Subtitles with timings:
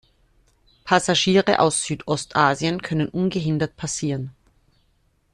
[0.83, 4.31] Passagiere aus Südostasien können ungehindert passieren.